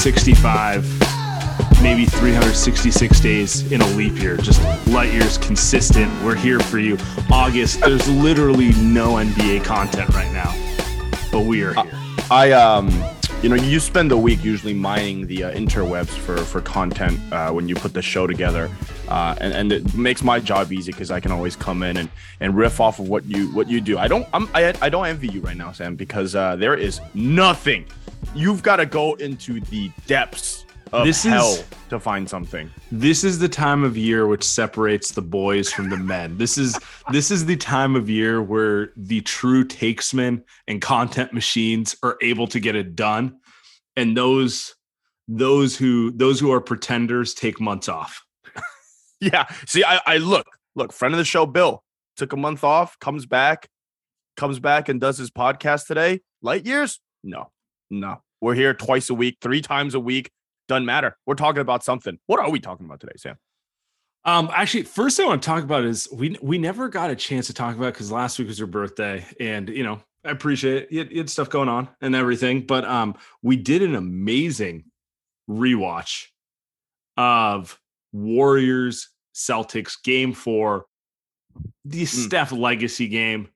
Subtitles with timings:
[0.00, 6.08] 365, maybe 366 days in a leap year, just light years consistent.
[6.22, 6.96] We're here for you.
[7.32, 10.54] August, there's literally no NBA content right now,
[11.32, 11.98] but we are here.
[12.30, 12.88] I um
[13.42, 17.50] you know you spend the week usually mining the uh, interwebs for for content uh,
[17.50, 18.70] when you put the show together
[19.08, 22.08] uh, and and it makes my job easy because I can always come in and
[22.40, 25.06] and riff off of what you what you do I don't I'm, I, I don't
[25.06, 27.86] envy you right now Sam because uh, there is nothing
[28.34, 31.56] you've got to go into the depths of This is- hell
[31.90, 35.96] to find something This is the time of year which separates the boys from the
[35.96, 36.36] men.
[36.36, 36.78] This is
[37.10, 42.46] this is the time of year where the true takesmen and content machines are able
[42.48, 43.38] to get it done,
[43.96, 44.74] and those
[45.28, 48.24] those who those who are pretenders take months off.
[49.20, 51.82] Yeah see I I look look friend of the show Bill
[52.16, 53.68] took a month off comes back
[54.36, 56.20] comes back and does his podcast today.
[56.42, 57.00] Light years?
[57.24, 57.50] No
[57.90, 58.22] no.
[58.40, 60.30] We're here twice a week three times a week
[60.68, 61.16] doesn't matter.
[61.26, 62.18] We're talking about something.
[62.26, 63.36] What are we talking about today sam?
[64.24, 67.16] Um, actually, first thing I want to talk about is we we never got a
[67.16, 70.82] chance to talk about because last week was your birthday, and you know I appreciate
[70.82, 70.92] it.
[70.92, 74.84] You had, you had stuff going on and everything, but um, we did an amazing
[75.48, 76.26] rewatch
[77.16, 77.80] of
[78.12, 80.86] Warriors Celtics Game Four,
[81.84, 83.48] the Steph legacy game.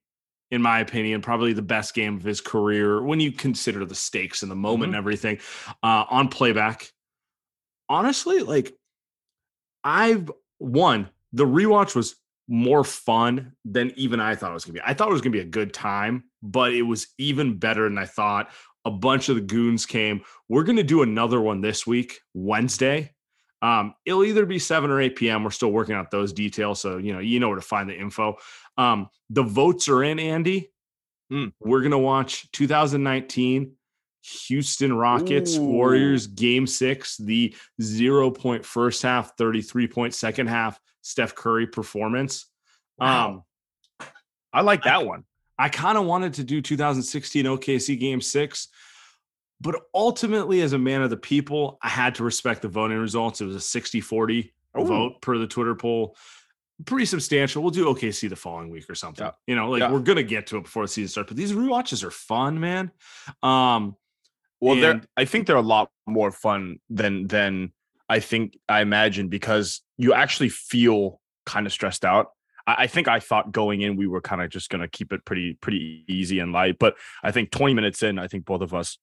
[0.51, 4.43] In my opinion, probably the best game of his career when you consider the stakes
[4.43, 5.39] and the moment and everything
[5.83, 6.93] uh, on playback.
[7.89, 8.71] Honestly, like
[9.83, 12.17] I've one, the rewatch was
[12.49, 14.83] more fun than even I thought it was gonna be.
[14.84, 17.99] I thought it was gonna be a good time, but it was even better than
[17.99, 18.51] I thought.
[18.84, 20.23] A bunch of the goons came.
[20.49, 23.12] We're gonna do another one this week, Wednesday.
[23.62, 25.45] Um, it'll either be 7 or 8 p.m.
[25.45, 26.81] We're still working out those details.
[26.81, 28.37] So you know, you know where to find the info.
[28.77, 30.71] Um, the votes are in, Andy.
[31.31, 31.49] Hmm.
[31.61, 33.72] We're gonna watch 2019
[34.22, 35.62] Houston Rockets Ooh.
[35.62, 42.47] Warriors game six, the zero point first half, 33 point second half Steph Curry performance.
[42.99, 43.28] Wow.
[43.28, 44.09] Um,
[44.55, 45.25] i like that one
[45.59, 48.69] I kind of wanted to do 2016 OKC game six,
[49.62, 53.41] but ultimately, as a man of the people, I had to respect the voting results.
[53.41, 56.17] It was a 60 40 vote per the Twitter poll.
[56.84, 57.62] Pretty substantial.
[57.62, 59.25] We'll do OKC the following week or something.
[59.25, 59.33] Yeah.
[59.47, 59.93] You know, like Yeah.
[59.93, 61.28] we're gonna get to it before the season starts.
[61.28, 62.91] But these rewatches are fun, man.
[63.43, 63.97] Um,
[64.61, 67.72] Well, they're And- I think they're a lot more fun than than
[68.09, 72.28] I think I imagine because you actually feel kind of stressed out.
[72.67, 75.25] I, I think I thought going in we were kind of just gonna keep it
[75.25, 78.72] pretty pretty easy and light, but I think 20 minutes in, I think both of
[78.72, 78.99] us,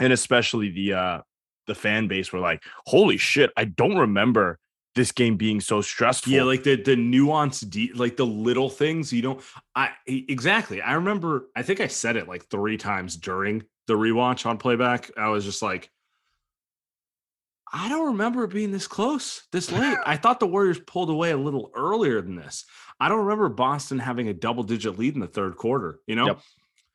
[0.00, 1.20] and especially the uh
[1.66, 3.50] the fan base, were like, "Holy shit!
[3.56, 4.58] I don't remember
[4.94, 9.12] this game being so stressful." Yeah, like the the nuance, de- like the little things
[9.12, 9.40] you don't.
[9.76, 10.82] I exactly.
[10.82, 11.48] I remember.
[11.54, 15.10] I think I said it like three times during the rewatch on playback.
[15.16, 15.90] I was just like,
[17.72, 19.98] I don't remember it being this close, this late.
[20.04, 22.64] I thought the Warriors pulled away a little earlier than this.
[22.98, 26.00] I don't remember Boston having a double digit lead in the third quarter.
[26.06, 26.26] You know.
[26.26, 26.40] Yep.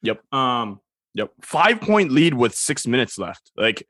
[0.01, 0.33] Yep.
[0.33, 0.79] Um.
[1.15, 1.31] Yep.
[1.41, 3.51] Five point lead with six minutes left.
[3.55, 3.87] Like,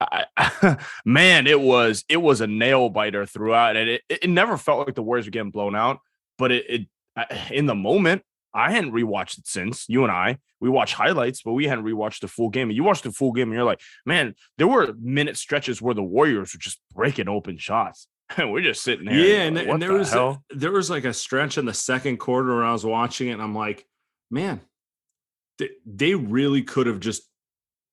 [0.00, 4.86] I, man, it was it was a nail biter throughout, and it, it never felt
[4.86, 5.98] like the Warriors were getting blown out.
[6.38, 6.86] But it, it
[7.50, 8.22] in the moment,
[8.54, 12.20] I hadn't rewatched it since you and I we watched highlights, but we hadn't rewatched
[12.20, 12.68] the full game.
[12.68, 15.92] And you watched the full game, and you're like, man, there were minute stretches where
[15.92, 18.06] the Warriors were just breaking open shots.
[18.34, 19.14] And we're just sitting there.
[19.14, 21.74] Yeah, and, like, and there the was a, there was like a stretch in the
[21.74, 23.84] second quarter where I was watching it, and I'm like,
[24.30, 24.62] man,
[25.62, 27.22] they, they really could have just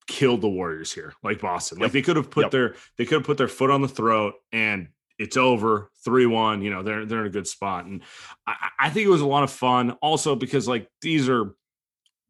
[0.07, 1.77] killed the Warriors here, like Boston.
[1.77, 1.91] Like Yep.
[1.93, 2.51] they could have put Yep.
[2.51, 6.61] their they could have put their foot on the throat, and it's over three one.
[6.61, 8.01] You know, they're they're in a good spot, and
[8.47, 9.91] I I think it was a lot of fun.
[10.01, 11.53] Also because like these are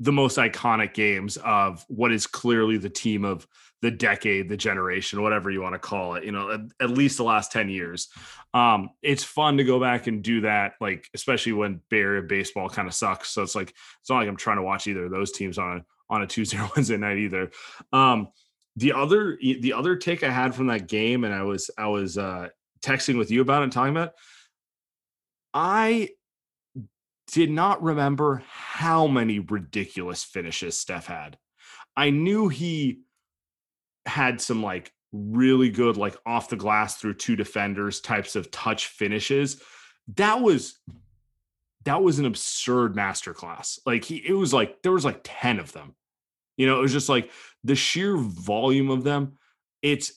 [0.02, 3.46] the most iconic games of what is clearly the team of
[3.82, 7.18] the decade, the generation, whatever you want to call it, you know, at, at least
[7.18, 8.10] the last 10 years.
[8.54, 12.70] Um, it's fun to go back and do that, like, especially when Bay Area baseball
[12.70, 13.30] kind of sucks.
[13.30, 13.70] So it's like,
[14.02, 16.58] it's not like I'm trying to watch either of those teams on on a Tuesday
[16.62, 17.52] or Wednesday night either.
[17.94, 18.30] Um,
[18.76, 22.18] the other, the other take I had from that game, and I was, I was,
[22.18, 22.50] uh,
[22.82, 24.14] texting with you about it and talking about, it,
[25.54, 26.10] I
[27.32, 31.38] did not remember how many ridiculous finishes Steph had.
[31.96, 33.02] I knew he
[34.10, 38.88] had some like really good, like off the glass through two defenders types of touch
[38.88, 39.62] finishes.
[40.16, 40.80] That was
[41.86, 43.80] that was an absurd masterclass.
[43.86, 45.96] Like he it was like there was like 10 of them.
[46.58, 47.32] You know, it was just like
[47.64, 49.38] the sheer volume of them.
[49.82, 50.12] It's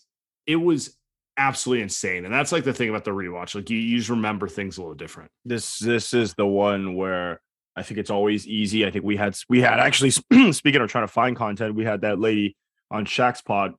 [0.47, 0.97] it was
[1.37, 2.25] absolutely insane.
[2.25, 3.55] And that's like the thing about the rewatch.
[3.55, 5.31] Like you, you just remember things a little different.
[5.45, 7.41] this this is the one where
[7.77, 8.85] I think it's always easy.
[8.85, 10.11] I think we had we had actually
[10.53, 12.57] speaking of trying to find content, we had that lady
[12.91, 13.75] on Shaq's pod.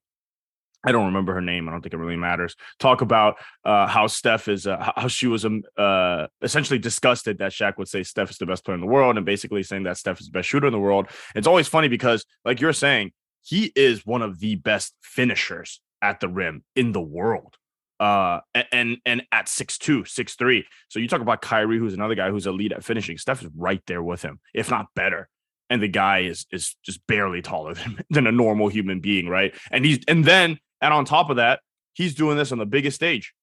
[0.83, 1.67] I don't remember her name.
[1.67, 2.55] I don't think it really matters.
[2.79, 7.51] Talk about uh, how Steph is, uh, how she was um, uh, essentially disgusted that
[7.53, 9.97] Shaq would say Steph is the best player in the world, and basically saying that
[9.97, 11.07] Steph is the best shooter in the world.
[11.35, 16.19] It's always funny because, like you're saying, he is one of the best finishers at
[16.19, 17.55] the rim in the world.
[17.99, 18.41] Uh,
[18.71, 20.63] and and at 6'2, 6'3.
[20.89, 23.17] So you talk about Kyrie, who's another guy who's elite at finishing.
[23.17, 25.29] Steph is right there with him, if not better.
[25.69, 29.55] And the guy is is just barely taller than, than a normal human being, right?
[29.71, 31.61] And he's and then and on top of that,
[31.93, 33.33] he's doing this on the biggest stage,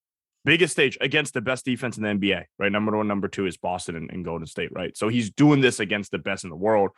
[0.45, 2.71] biggest stage against the best defense in the NBA, right?
[2.71, 4.97] Number one, number two is Boston and, and Golden State, right?
[4.97, 6.91] So he's doing this against the best in the world.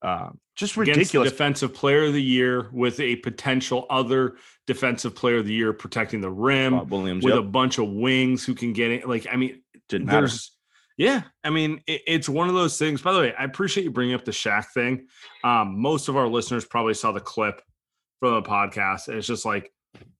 [0.00, 1.30] Uh, just Against the ridiculous.
[1.30, 4.36] defensive player of the year with a potential other
[4.66, 7.42] defensive player of the year protecting the rim Bob Williams, with yep.
[7.42, 9.08] a bunch of wings who can get it.
[9.08, 10.20] Like, I mean, didn't matter.
[10.20, 10.52] there's
[10.96, 13.90] yeah i mean it, it's one of those things by the way i appreciate you
[13.90, 15.06] bringing up the Shaq thing
[15.44, 17.62] um most of our listeners probably saw the clip
[18.20, 19.72] from the podcast and it's just like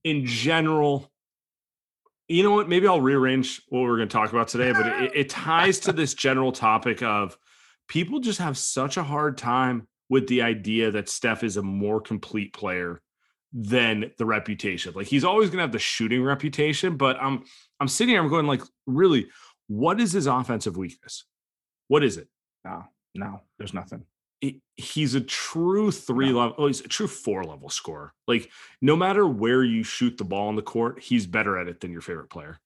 [0.04, 1.10] in general
[2.28, 5.12] you know what maybe i'll rearrange what we're going to talk about today but it,
[5.14, 7.36] it ties to this general topic of
[7.88, 12.00] people just have such a hard time with the idea that steph is a more
[12.00, 13.00] complete player
[13.52, 17.42] than the reputation like he's always going to have the shooting reputation but i'm
[17.80, 19.26] i'm sitting here i'm going like really
[19.68, 21.24] what is his offensive weakness?
[21.86, 22.28] What is it?
[22.64, 22.84] No,
[23.14, 24.04] no, there's nothing.
[24.40, 26.38] He- He's a true three No.
[26.38, 26.54] level.
[26.58, 28.12] Oh, he's a true four level scorer.
[28.28, 28.50] Like
[28.80, 31.90] no matter where you shoot the ball on the court, he's better at it than
[31.90, 32.58] your favorite player.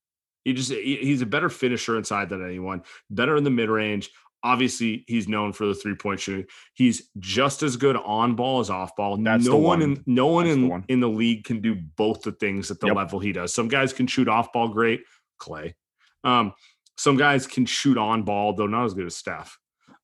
[0.44, 2.82] He just he's a better finisher inside than anyone.
[3.08, 4.10] Better in the mid range.
[4.44, 6.46] Obviously, he's known for the three point shooting.
[6.74, 9.16] He's just as good on ball as off ball.
[9.16, 9.82] That's no one, one.
[9.82, 10.84] in no one That's the in one.
[10.88, 12.96] in the league can do both the things at the Yep.
[12.96, 13.54] level he does.
[13.54, 15.04] Some guys can shoot off ball great,
[15.38, 15.76] Clay.
[16.24, 16.52] Um,
[16.98, 19.58] some guys can shoot on ball, though not as good as Steph.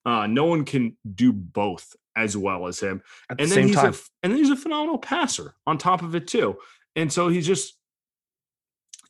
[0.09, 3.03] Uh, no one can do both as well as him.
[3.31, 5.77] At And the then same he's time, a and then he's a phenomenal passer on
[5.77, 6.57] top of it too.
[6.97, 7.75] And so he's just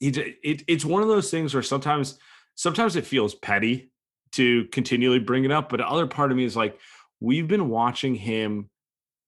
[0.01, 2.19] he, it, it's one of those things where sometimes
[2.55, 3.91] sometimes it feels petty
[4.33, 6.79] to continually bring it up, but the other part of me is like
[7.21, 8.69] we've been watching him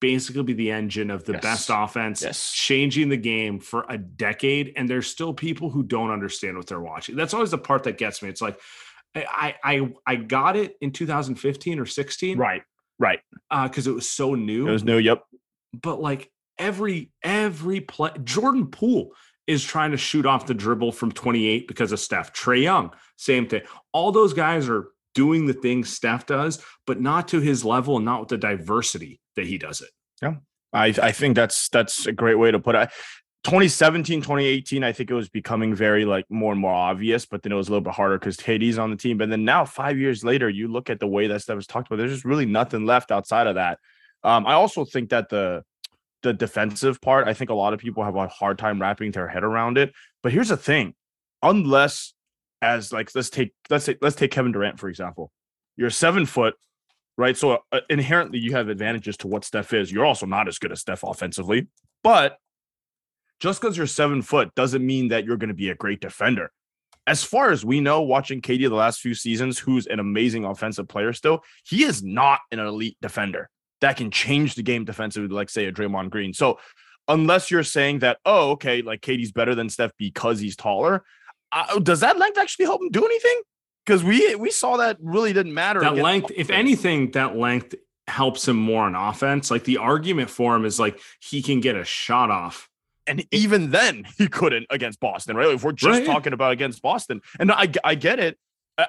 [0.01, 1.43] basically be the engine of the Yes.
[1.43, 2.53] best offense, Yes.
[2.55, 6.81] changing the game for a decade, and there's still people who don't understand what they're
[6.81, 7.17] watching.
[7.17, 8.29] That's always the part that gets me.
[8.29, 8.59] It's like
[9.15, 12.63] I I I got it in 2015 or 16, right,
[12.99, 13.21] right.
[13.51, 14.99] Uh, because it was so new It was new.
[14.99, 15.23] Yep.
[15.83, 19.11] but like every every play Jordan Poole
[19.47, 22.33] is trying to shoot off the dribble from 28 because of Steph.
[22.33, 23.63] Trae Young, same thing.
[23.93, 28.05] All those guys are doing the things Steph does, but not to his level and
[28.05, 29.91] not with the diversity that he does it.
[30.23, 30.35] Yeah.
[30.73, 32.91] I I think that's that's a great way to put it.
[33.45, 37.53] 2017, 2018, I think it was becoming very like more and more obvious, but then
[37.53, 39.17] it was a little bit harder because KD's on the team.
[39.17, 41.89] But then now, five years later, you look at the way that stuff is talked
[41.89, 41.97] about.
[41.97, 43.79] There's just really nothing left outside of that.
[44.23, 45.65] Um, I also think that the
[46.23, 49.27] the defensive part, I think a lot of people have a hard time wrapping their
[49.27, 49.95] head around it.
[50.23, 50.95] But here's the thing:
[51.43, 52.13] unless
[52.61, 55.33] as like let's take let's say let's take Kevin Durant for example,
[55.77, 56.57] you're seven foot,
[57.17, 57.39] right?
[57.39, 59.91] So uh, inherently you have advantages to what Steph is.
[59.91, 61.69] You're also not as good as Steph offensively,
[62.05, 62.37] but
[63.41, 66.53] just because you're seven foot doesn't mean that you're going to be a great defender.
[67.07, 70.87] As far as we know, watching KD the last few seasons, who's an amazing offensive
[70.87, 73.49] player still, he is not an elite defender
[73.81, 76.33] that can change the game defensively, like say a Draymond Green.
[76.33, 76.59] So
[77.09, 81.05] unless you're saying that, oh, okay, like KD's better than Steph because he's taller,
[81.53, 83.41] uh, does that length actually help him do anything?
[83.85, 85.81] Because we we saw that really didn't matter.
[85.81, 87.75] That length, if anything, that length
[88.07, 89.51] helps him more on offense.
[89.51, 92.69] Like the argument for him is like he can get a shot off.
[93.11, 95.49] And even then, he couldn't against Boston, right?
[95.49, 96.07] If we're just right.
[96.07, 98.39] talking about against Boston, and I, I get it.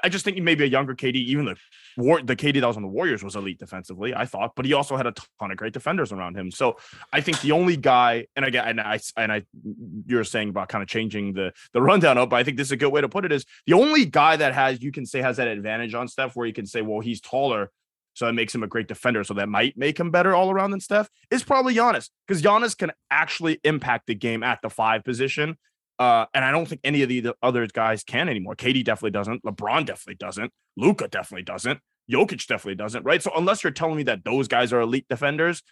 [0.03, 1.55] I just think maybe a younger KD, even the
[1.97, 4.73] War, the KD that was on the Warriors was elite defensively, I thought, but he
[4.73, 6.51] also had a ton of great defenders around him.
[6.51, 6.77] So
[7.11, 9.43] I think the only guy, and again, and I and I,
[10.05, 12.71] you're saying about kind of changing the the rundown up, but I think this is
[12.71, 15.21] a good way to put it is the only guy that has you can say
[15.21, 17.71] has that advantage on Steph, where you can say, well, he's taller,
[18.21, 19.23] so that makes him a great defender.
[19.23, 22.77] So that might make him better all around than Steph is probably Giannis because Giannis
[22.77, 25.57] can actually impact the game at the five position.
[25.97, 28.55] Uh, and I don't think any of the other guys can anymore.
[28.55, 29.41] KD definitely doesn't.
[29.43, 30.51] LeBron definitely doesn't.
[30.77, 31.79] Luka definitely doesn't.
[32.11, 33.03] Jokic definitely doesn't.
[33.03, 33.23] Right.
[33.23, 35.63] So unless you're telling me that those guys are elite defenders,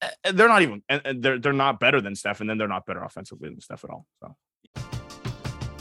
[0.00, 0.84] eh, eh, they're not even.
[0.88, 3.82] And they're they're not better than Steph, and then they're not better offensively than Steph
[3.82, 4.06] at all.
[4.22, 4.36] So.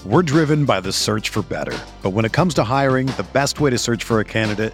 [0.04, 3.60] We're driven by the search for better, but when it comes to hiring, the best
[3.60, 4.74] way to search for a candidate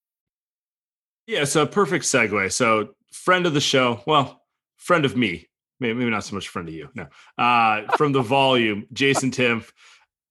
[1.31, 2.51] Yeah, so perfect segue.
[2.51, 4.43] So, friend of the show, well,
[4.75, 5.47] friend of me,
[5.79, 6.89] maybe, not so much friend of you.
[6.93, 7.07] No,
[7.37, 9.71] uh, from the volume, Jason Timpf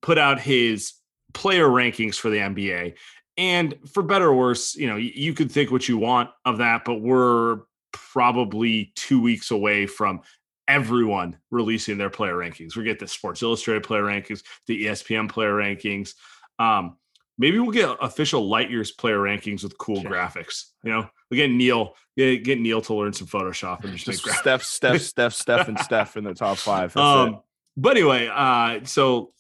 [0.03, 0.93] put out his
[1.33, 2.97] player rankings for the NBA.
[3.39, 6.59] And for better or worse, you know, you, you could think what you want of
[6.59, 7.61] that, but we're
[7.93, 10.21] probably two weeks away from
[10.69, 12.77] everyone releasing their player rankings.
[12.77, 16.13] We get the Sports Illustrated player rankings, the ESPN player rankings.
[16.59, 16.99] Um,
[17.41, 20.11] maybe we'll get official light years player rankings with cool sure.
[20.11, 20.67] graphics.
[20.85, 24.27] You know, we get Neil, get, get Neil to learn some Photoshop and just, just
[24.27, 26.95] make Steph, Steph, Steph, Steph, and Steph in the top five.
[26.97, 27.41] Um, it.
[27.79, 29.33] But anyway, uh, so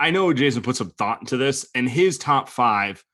[0.00, 3.04] I know Jason put some thought into this, and his top five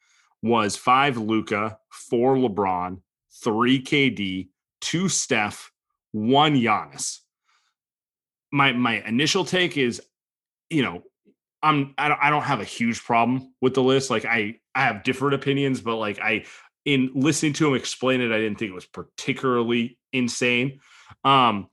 [0.42, 3.00] was five Luka, four LeBron,
[3.42, 4.48] three KD,
[4.80, 5.72] two Steph,
[6.12, 7.18] one Giannis.
[8.52, 10.00] My my initial take is,
[10.70, 11.02] you know,
[11.62, 14.10] I'm I don't, I don't have a huge problem with the list.
[14.10, 16.44] Like I I have different opinions, but like I
[16.84, 20.80] in listening to him explain it, I didn't think it was particularly insane.
[21.24, 21.68] Um,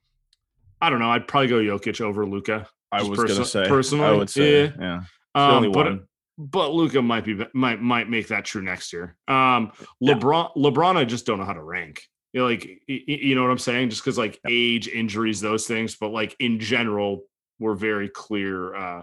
[0.82, 1.10] I don't know.
[1.10, 2.68] I'd probably go Jokic over Luka.
[2.92, 4.06] I was perso- gonna say personally.
[4.06, 4.72] I would say yeah.
[4.80, 5.02] yeah.
[5.36, 6.08] Um, but one.
[6.38, 9.16] but Luka might be might might make that true next year.
[9.28, 9.72] Um,
[10.04, 10.64] LeBron yeah.
[10.64, 12.02] LeBron, I just don't know how to rank.
[12.34, 13.90] You know, like you know what I'm saying?
[13.90, 15.96] Just because like age, injuries, those things.
[15.96, 17.24] But like in general,
[17.60, 18.76] we're very clear.
[18.76, 19.02] Uh,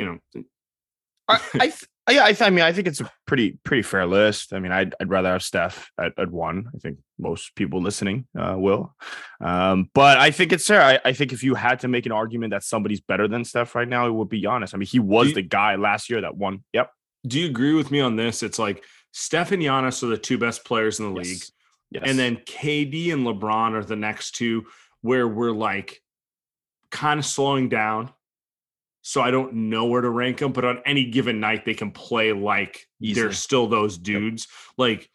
[0.00, 0.44] you know.
[1.28, 1.72] I, I
[2.10, 4.52] yeah, I, th- I mean, I think it's a pretty pretty fair list.
[4.52, 6.66] I mean, I'd, I'd rather have Steph at, at one.
[6.74, 8.94] I think most people listening uh, will,
[9.40, 10.82] um, but I think it's fair.
[10.82, 13.74] I, I think if you had to make an argument that somebody's better than Steph
[13.74, 14.74] right now, it would be Giannis.
[14.74, 16.64] I mean, he was you, the guy last year that won.
[16.72, 16.90] Yep.
[17.26, 18.42] Do you agree with me on this?
[18.42, 21.28] It's like Steph and Giannis are the two best players in the yes.
[21.28, 21.42] league,
[21.90, 22.02] yes.
[22.06, 24.64] and then KD and LeBron are the next two,
[25.02, 26.02] where we're like
[26.90, 28.10] kind of slowing down
[29.02, 30.52] so I don't know where to rank them.
[30.52, 33.22] But on any given night, they can play like Easily.
[33.22, 34.46] they're still those dudes.
[34.48, 34.74] Yep.
[34.78, 35.10] Like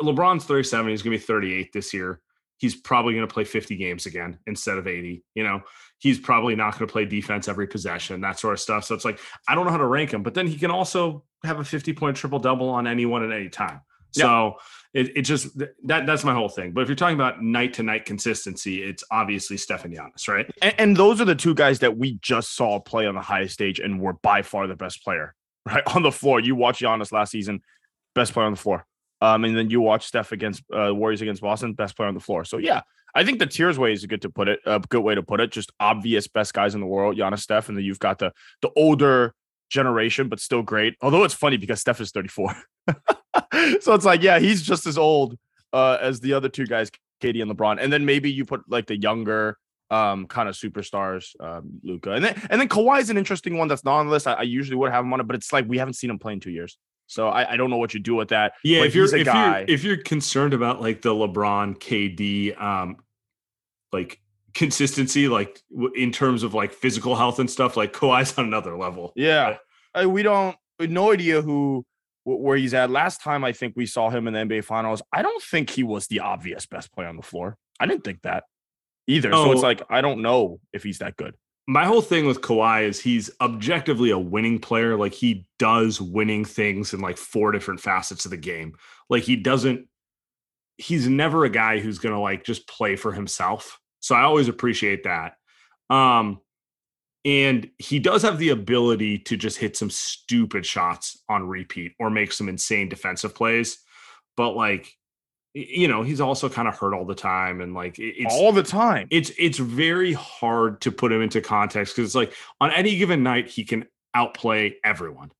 [0.00, 2.20] LeBron's 37, he's gonna be 38 this year.
[2.58, 5.22] He's probably gonna play 50 games again instead of 80.
[5.34, 5.62] You know,
[5.98, 8.84] he's probably not gonna play defense every possession, that sort of stuff.
[8.84, 11.24] So it's like I don't know how to rank him, but then he can also
[11.44, 13.80] have a 50 point triple double on anyone at any time.
[14.22, 14.56] So
[14.94, 16.72] it, it just that that's my whole thing.
[16.72, 20.50] But if you're talking about night to night consistency, it's obviously Steph and Giannis, right?
[20.62, 23.54] And, and those are the two guys that we just saw play on the highest
[23.54, 25.34] stage and were by far the best player,
[25.66, 25.82] right?
[25.94, 26.40] On the floor.
[26.40, 27.60] You watch Giannis last season,
[28.14, 28.86] best player on the floor.
[29.20, 32.20] Um, and then you watch Steph against uh, Warriors against Boston, best player on the
[32.20, 32.44] floor.
[32.44, 32.82] So yeah,
[33.14, 35.22] I think the tiers way is a good to put it, a good way to
[35.22, 35.50] put it.
[35.50, 38.70] Just obvious best guys in the world, Giannis, Steph, and then you've got the the
[38.76, 39.34] older
[39.70, 40.96] generation, but still great.
[41.00, 42.54] Although it's funny because Steph is 34,
[43.80, 45.36] so it's like yeah, he's just as old
[45.72, 46.90] uh, as the other two guys,
[47.22, 47.78] KD and LeBron.
[47.80, 52.24] And then maybe you put like the younger um kind of superstars um Luka and
[52.24, 54.42] then and then Kawhi is an interesting one that's not on the list I, I
[54.42, 56.40] usually would have him on it but it's like we haven't seen him play in
[56.40, 56.76] two years
[57.06, 58.54] so I, I don't know what you do with that.
[58.64, 59.60] Yeah, but if you're if guy.
[59.60, 62.96] you're if you're concerned about like the LeBron KD um
[63.92, 64.20] like
[64.54, 68.76] consistency like w- in terms of like physical health and stuff like Kawhi's on another
[68.76, 69.12] level.
[69.16, 69.58] yeah,
[69.94, 71.95] I, we don't no idea who wh-
[72.26, 72.90] where he's at.
[72.90, 75.82] Last time I think we saw him in the NBA Finals, I don't think he
[75.84, 77.56] was the obvious best player on the floor.
[77.78, 78.44] I didn't think that
[79.06, 79.30] either.
[79.32, 79.62] So it's Oh.
[79.62, 81.34] like I don't know if he's that good.
[81.68, 84.96] My whole thing with Kawhi is he's objectively a winning player.
[84.96, 88.74] Like he does winning things in like four different facets of the game.
[89.08, 89.88] Like he doesn't
[90.78, 93.78] he's never a guy who's going to like just play for himself.
[94.00, 95.34] So I always appreciate that.
[95.90, 96.40] Um
[97.26, 102.08] and he does have the ability to just hit some stupid shots on repeat or
[102.08, 103.78] make some insane defensive plays.
[104.36, 104.92] But like
[105.58, 108.62] you know, he's also kind of hurt all the time and like it's All the
[108.62, 109.08] time.
[109.10, 113.22] it's it's very hard to put him into context because it's like on any given
[113.22, 115.30] night he can outplay everyone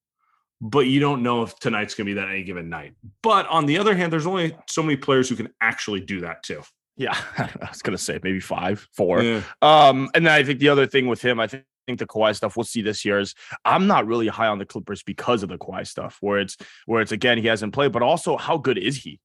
[0.61, 3.65] but you don't know if tonight's going to be that any given night but on
[3.65, 6.63] the other hand there's only so many players who can actually do that too
[6.97, 9.23] yeah, I was gonna say maybe five, four.
[9.23, 9.43] Yeah.
[9.63, 12.35] Um, and then I think the other thing with him, I think, think the Kawhi
[12.35, 15.49] stuff we'll see this year is I'm not really high on the Clippers because of
[15.49, 18.79] the Kawhi stuff, where it's where it's again he hasn't played, but also how good
[18.79, 19.21] is he?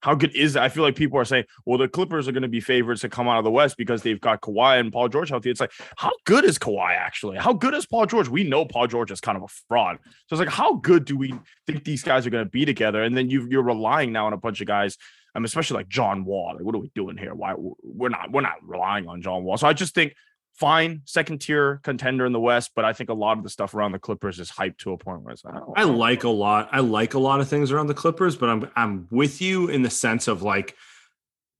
[0.00, 2.48] How good is I feel like people are saying, well, the Clippers are going to
[2.48, 5.30] be favorites to come out of the West because they've got Kawhi and Paul George
[5.30, 5.48] healthy.
[5.48, 7.38] It's like, how good is Kawhi actually?
[7.38, 8.28] How good is Paul George?
[8.28, 9.98] We know Paul George is kind of a fraud.
[10.28, 11.34] So it's like, how good do we
[11.66, 13.02] think these guys are going to be together?
[13.02, 14.98] And then you you're relying now on a bunch of guys
[15.34, 16.54] um, especially like John Wall.
[16.54, 17.34] Like, what are we doing here?
[17.34, 19.56] Why we're not we're not relying on John Wall.
[19.56, 20.14] So I just think
[20.54, 23.74] fine second tier contender in the West, but I think a lot of the stuff
[23.74, 26.24] around the Clippers is hyped to a point where it's like, I, don't, I like
[26.24, 26.68] a lot.
[26.72, 29.82] I like a lot of things around the Clippers, but I'm I'm with you in
[29.82, 30.76] the sense of like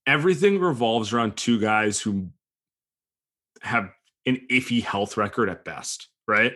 [0.06, 2.28] everything revolves around two guys who
[3.62, 3.90] have
[4.26, 6.54] an iffy health record at best, right?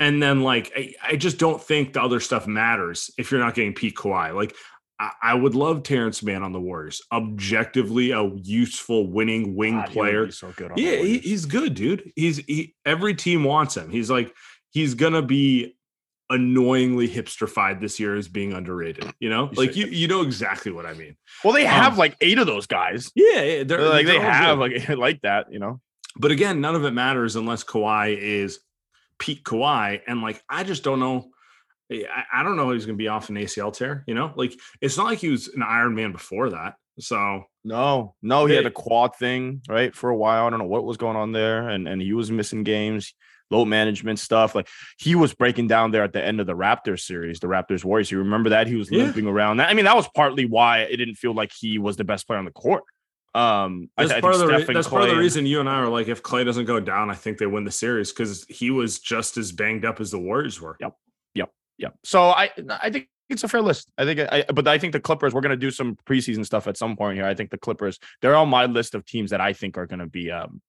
[0.00, 3.54] And then like I, I just don't think the other stuff matters if you're not
[3.54, 4.34] getting Pete Kawhi.
[4.34, 4.54] Like
[5.00, 7.02] I, I would love Terance Mann on the Warriors.
[7.12, 10.30] Objectively a useful winning wing God, player.
[10.30, 10.72] so good.
[10.72, 12.12] On Yeah, he, he's good, dude.
[12.16, 13.90] He's he, every team wants him.
[13.90, 14.34] He's like
[14.70, 15.76] he's gonna be
[16.30, 19.12] annoyingly hipsterfied this year as being underrated.
[19.20, 21.16] You know, like you you know exactly what I mean.
[21.44, 23.10] well, they have um, like eight of those guys.
[23.14, 24.88] Yeah, yeah they're, They're like they they're all have good.
[24.88, 25.80] like like that, you know.
[26.16, 28.60] but again, none of it matters unless Kawhi is
[29.18, 31.30] peak Kawhi, and like I just don't know.
[31.90, 34.04] I, I don't know he's gonna be off an ACL tear.
[34.06, 36.74] You know, like it's not like he was an Iron Man before that.
[37.00, 40.46] So No, no, he had a quad thing right for a while.
[40.46, 43.14] I don't know what was going on there, and and he was missing games,
[43.50, 44.54] load management stuff.
[44.54, 47.84] Like he was breaking down there at the end of the Raptors series, the Raptors
[47.84, 48.10] Warriors.
[48.10, 49.04] You remember that he was Yeah.
[49.04, 49.58] limping around.
[49.58, 52.26] That I mean, that was partly why it didn't feel like he was the best
[52.26, 52.82] player on the court.
[53.34, 55.68] Um, that's th- I part of the re- that's part of the reason you and
[55.68, 58.44] I are like, if Clay doesn't go down, I think they win the series because
[58.48, 60.76] he was just as banged up as the Warriors were.
[60.80, 60.94] Yep.
[61.78, 61.90] Yeah.
[62.04, 63.90] So I I think it's a fair list.
[63.96, 66.76] I think I but I think the Clippers, we're gonna do some preseason stuff at
[66.76, 67.26] some point here.
[67.26, 70.06] I think the Clippers, they're on my list of teams that I think are gonna
[70.06, 70.60] be um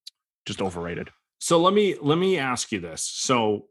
[0.45, 1.09] just overrated.
[1.39, 3.03] So let me let me ask you this.
[3.03, 3.67] So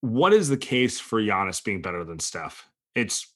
[0.00, 2.68] what is the case for Giannis being better than Steph?
[2.94, 3.32] It's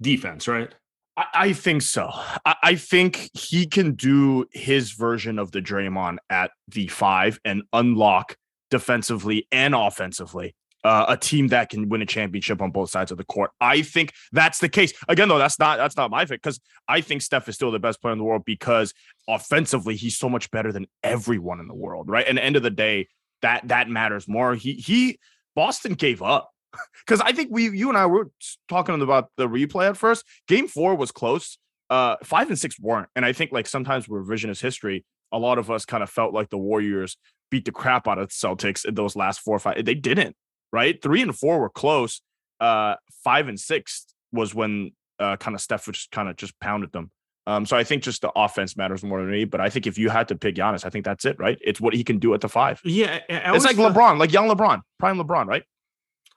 [0.00, 0.74] defense, right?
[1.16, 2.10] I, I think so.
[2.12, 7.62] I, I think he can do his version of the Draymond at the five and
[7.72, 8.36] unlock
[8.70, 10.54] defensively and offensively
[10.86, 13.50] uh, a team that can win a championship on both sides of the court.
[13.60, 14.92] I think that's the case.
[15.08, 17.80] Again, though, that's not that's not my pick because I think Steph is still the
[17.80, 18.94] best player in the world because
[19.28, 22.24] offensively he's so much better than everyone in the world, right?
[22.28, 23.08] And end of the day,
[23.42, 24.54] that that matters more.
[24.54, 25.18] He he
[25.56, 26.52] Boston gave up
[27.04, 28.30] because I think we you and I were
[28.68, 30.24] talking about the replay at first.
[30.46, 31.58] Game four was close.
[31.90, 35.04] Uh, five and six weren't, and I think like sometimes revisionist history.
[35.32, 37.16] A lot of us kind of felt like the Warriors
[37.50, 39.84] beat the crap out of the Celtics in those last four or five.
[39.84, 40.36] They didn't,
[40.72, 41.00] right?
[41.02, 42.20] Three and four were close.
[42.60, 46.92] Uh, five and six was when uh, kind of Steph just kind of just pounded
[46.92, 47.10] them.
[47.48, 49.44] Um, so I think just the offense matters more than me.
[49.44, 51.56] But I think if you had to pick Giannis, I think that's it, right?
[51.62, 52.80] It's what he can do at the five.
[52.84, 55.62] Yeah, I- I It's like feel- LeBron, like young LeBron, prime LeBron, right?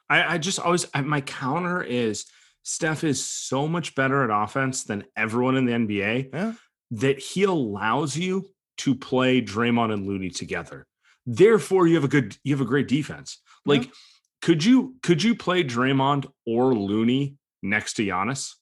[0.09, 2.25] I, I just always I, my counter is
[2.63, 6.53] Steph is so much better at offense than everyone in the NBA Yeah.
[6.91, 8.47] that he allows you
[8.79, 10.85] to play Draymond and Looney together.
[11.25, 13.41] Therefore, you have a good, you have a great defense.
[13.65, 13.89] Like,
[14.41, 18.53] could you could you play Draymond or Looney next to Giannis?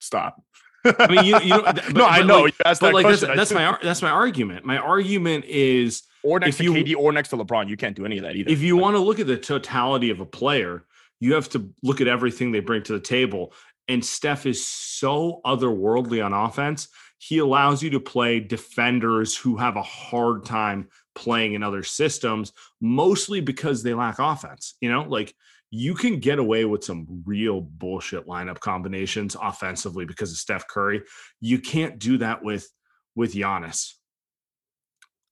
[0.00, 0.42] Stop.
[0.84, 2.42] I mean, you, you know, but- no, I know.
[2.42, 3.36] like- you asked that like that's, question.
[3.36, 4.64] That's my that's my argument.
[4.64, 7.68] My argument is or next if to you- KD or next to LeBron.
[7.68, 8.50] You can't do any of that either.
[8.50, 10.84] if you want to look at the totality of a player,
[11.20, 13.52] you have to look at everything they bring to the table.
[13.88, 16.88] And Steph is so otherworldly on offense.
[17.18, 22.52] He allows you to play defenders who have a hard time playing in other systems,
[22.80, 24.76] mostly because they lack offense.
[24.80, 25.34] You know, like
[25.70, 31.02] you can get away with some real bullshit lineup combinations offensively because of Steph Curry.
[31.40, 32.68] You can't do that with
[33.16, 33.94] with Giannis.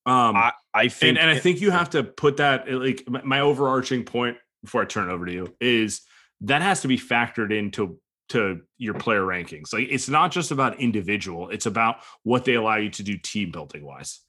[0.06, 3.04] Um, I, I think, and, and I think you have to put that uh, like
[3.08, 6.02] my- my overarching point before I turn it over to you is
[6.42, 7.98] that has to be factored into
[8.30, 9.72] to your player rankings.
[9.72, 13.50] Like it's not just about individual; it's about what they allow you to do team
[13.50, 14.20] building wise.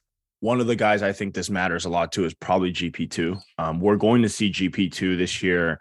[0.45, 3.41] One of the guys I think this matters a lot to is probably GP2.
[3.58, 5.79] Um, we're going to see GP2 this year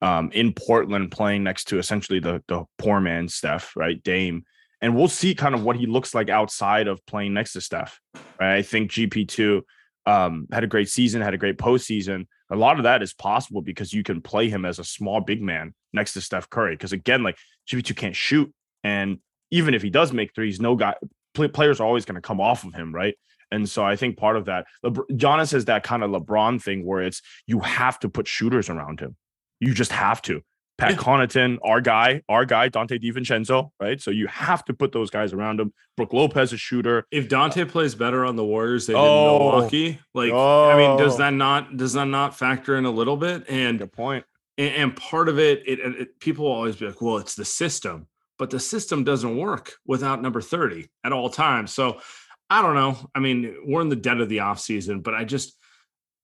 [0.00, 4.02] um, in Portland playing next to essentially the the poor man Steph, right?
[4.02, 4.44] Dame.
[4.80, 8.00] And we'll see kind of what he looks like outside of playing next to Steph.
[8.40, 8.56] Right?
[8.56, 9.60] I think GP2
[10.06, 12.26] um, had a great season, had a great postseason.
[12.50, 15.42] A lot of that is possible because you can play him as a small big
[15.42, 16.74] man next to Steph Curry.
[16.74, 17.36] Because again, like
[17.68, 18.50] GP2 can't shoot,
[18.82, 19.18] and
[19.50, 20.94] even if he does make threes, no guy
[21.34, 23.14] players are always going to come off of him, right?
[23.50, 26.84] And so I think part of that, Lebr- Giannis has that kind of LeBron thing
[26.84, 29.16] where it's you have to put shooters around him.
[29.60, 30.42] You just have to.
[30.78, 30.96] Pat Yeah.
[30.98, 33.98] Connaughton, our guy, our guy, Donte DiVincenzo, right?
[33.98, 35.72] So you have to put those guys around him.
[35.96, 37.06] Brook Lopez, a shooter.
[37.10, 39.36] If Donte plays better on the Warriors than Oh.
[39.36, 41.18] in Milwaukee, like I mean, does Oh.
[41.18, 43.48] that not does that not factor in a little bit?
[43.48, 44.24] And Good point.
[44.58, 47.44] and, and part of it, it, it people will always be like, well, it's the
[47.46, 48.06] system,
[48.38, 51.72] but the system doesn't work without number 30 at all times.
[51.72, 52.00] So
[52.48, 52.96] I don't know.
[53.14, 55.56] I mean, we're in the dead of the offseason, but I just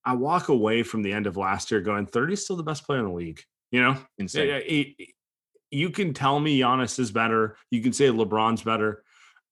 [0.04, 2.84] I walk away from the end of last year going 30 is still the best
[2.84, 3.40] player in the league.
[3.70, 4.48] You know, Insane.
[4.48, 5.08] Yeah, it- it-
[5.70, 7.56] you can tell me Giannis is better.
[7.70, 9.02] You can say LeBron's better.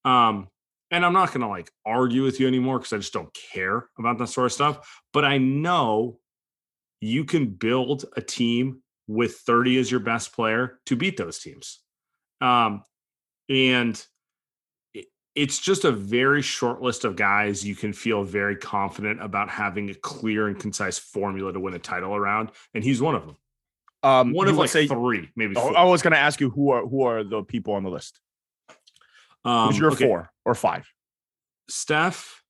[0.04, 0.48] Um,
[0.90, 3.88] and I'm not going to like argue with you anymore because I just don't care
[3.98, 5.00] about that sort of stuff.
[5.14, 6.18] But I know
[7.00, 11.80] you can build a team with 30 as your best player to beat those teams.
[12.42, 12.83] Um,
[13.48, 14.04] and
[15.40, 19.88] it's just a very short list of guys you can feel very confident about having
[19.88, 22.50] a clear and concise formula to win a title around.
[22.74, 23.37] And he's one of them.
[24.03, 25.79] Um, One of like say, three, maybe Oh, four.
[25.79, 28.20] I was going to ask you who are who are the people on the list?
[29.46, 30.87] Um, Who's your okay, four or five?
[31.70, 32.42] Steph,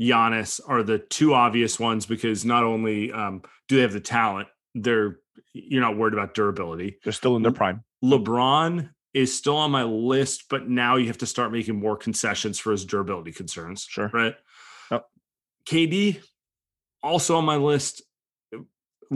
[0.00, 4.48] Giannis are the two obvious ones because not only um, do they have the talent,
[4.74, 5.18] they're
[5.52, 6.96] you're not worried about durability.
[7.04, 7.84] They're still in their prime.
[8.02, 12.58] LeBron is still on my list, but now you have to start making more concessions
[12.58, 13.84] for his durability concerns.
[13.88, 14.10] Sure.
[14.12, 14.34] Right.
[14.90, 15.06] Yep.
[15.66, 16.20] KD
[17.02, 18.02] also on my list.
[18.54, 18.58] A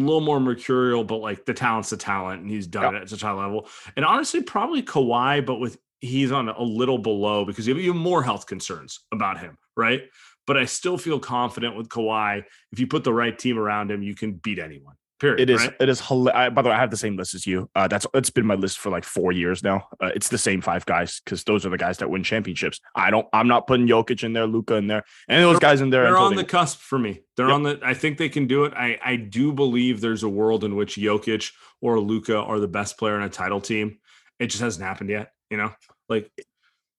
[0.00, 2.94] little more mercurial, but like the talent's the talent, and he's done Yep.
[2.94, 3.68] it at such a high level.
[3.94, 7.96] And honestly, probably Kawhi, but with he's on a little below because you have, even
[7.96, 10.02] more health concerns about him, right?
[10.46, 12.42] But I still feel confident with Kawhi.
[12.72, 14.96] If you put the right team around him, you can beat anyone.
[15.24, 15.40] Period.
[15.40, 15.60] It is.
[15.60, 15.74] right?
[15.80, 16.00] It is.
[16.34, 17.68] I, by the way, I have the same list as you.
[17.74, 19.88] Uh, that's it's been my list for like four years now.
[20.02, 22.80] Uh, it's the same five guys because those are the guys that win championships.
[22.94, 23.26] I don't.
[23.32, 26.04] I'm not putting Jokic in there, Luka in there, any of those guys in there.
[26.04, 27.22] They're on they- the cusp for me.
[27.36, 27.54] They're Yep.
[27.54, 27.80] on the.
[27.82, 28.74] I think they can do it.
[28.76, 32.98] I I do believe there's a world in which Jokic or Luka are the best
[32.98, 33.98] player in a title team.
[34.38, 35.30] It just hasn't happened yet.
[35.50, 35.72] You know,
[36.08, 36.30] like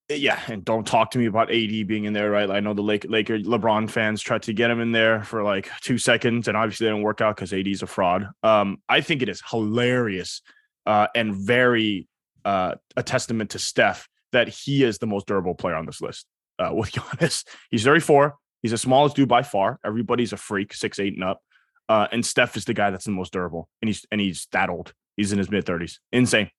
[0.09, 2.49] yeah, and don't talk to me about AD being in there, right?
[2.49, 5.69] I know the Lake, Laker LeBron fans tried to get him in there for like
[5.81, 8.29] two seconds, and obviously they didn't work out because AD is a fraud.
[8.43, 10.41] Um, I think it is hilarious
[10.85, 12.07] uh, and very
[12.43, 16.27] uh, a testament to Steph that he is the most durable player on this list.
[16.59, 18.35] Uh, with Giannis, he's 34.
[18.61, 19.79] He's the smallest dude by far.
[19.83, 21.41] Everybody's a freak, six eight and up.
[21.87, 24.69] Uh, and Steph is the guy that's the most durable, and he's and he's that
[24.69, 24.93] old.
[25.17, 25.99] He's in his mid 30s.
[26.11, 26.49] Insane,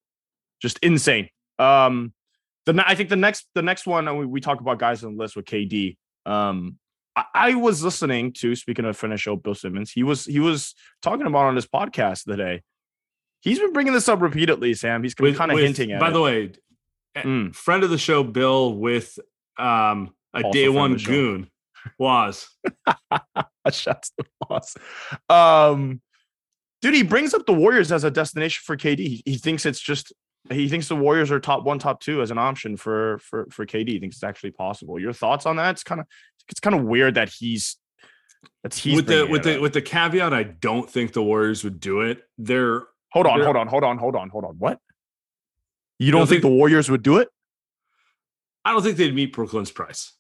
[0.63, 1.31] just insane.
[1.59, 2.13] Um,
[2.67, 5.17] the I think the next the next one and we, we talk about guys on
[5.17, 5.97] the list with KD.
[6.27, 6.79] Um,
[7.15, 9.91] I, I was listening to speaking of finish show Bill Simmons.
[9.91, 12.63] He was he was talking about on his podcast today.
[13.41, 15.03] He's been bringing this up repeatedly, Sam.
[15.03, 16.01] He's with, kind of with- hinting at.
[16.01, 16.13] By it.
[16.13, 16.53] the way,
[17.17, 17.55] Mm.
[17.55, 19.19] friend of the show, Bill, with
[19.59, 21.51] um a Also day one the goon
[21.99, 22.47] was.
[23.73, 24.77] Shots to boss.
[25.29, 26.01] Um,
[26.83, 28.99] dude, he brings up the Warriors as a destination for KD.
[28.99, 30.13] He, he thinks it's just
[30.51, 33.67] he thinks the Warriors are top one, top two as an option for for for
[33.67, 33.89] KD.
[33.89, 34.99] He thinks it's actually possible.
[34.99, 35.71] Your thoughts on that?
[35.73, 36.07] It's kind of
[36.49, 37.77] it's kind of weird that he's
[38.63, 39.61] that's he's with the with the up.
[39.63, 42.23] with the caveat, I don't think the Warriors would do it.
[42.39, 42.83] They're
[43.13, 44.57] Hold on, They're- hold on, hold on, hold on, hold on.
[44.59, 44.79] What?
[45.99, 47.29] You don't don't think think- the Warriors would do it?
[48.65, 50.13] I don't think they'd meet Brooklyn's price.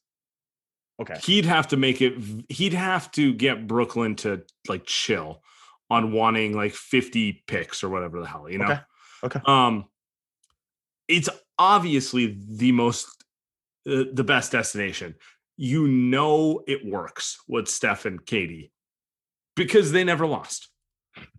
[1.00, 1.18] Okay.
[1.24, 2.14] He'd have to make it.
[2.48, 5.42] He'd have to get Brooklyn to like chill
[5.90, 8.64] on wanting like 50 picks or whatever the hell, you know.
[8.64, 8.80] Okay.
[9.24, 9.40] Okay.
[9.46, 9.84] Um,
[11.08, 13.06] it's obviously the most
[13.88, 15.14] uh, the best destination.
[15.56, 18.70] You know it works with Steph and KD
[19.54, 20.68] because they never lost.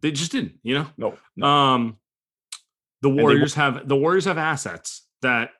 [0.01, 0.87] They just didn't, you know.
[0.97, 1.17] No.
[1.35, 1.47] no.
[1.47, 1.97] Um,
[3.01, 5.51] the they Warriors have the Warriors have assets that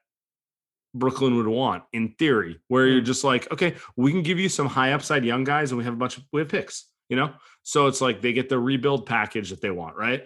[0.94, 4.68] Brooklyn would want in theory, where you're just like, okay, we can give you some
[4.68, 7.32] high upside young guys, and we have a bunch of we have picks, you know.
[7.64, 10.24] So it's like they get the rebuild package that they want, right?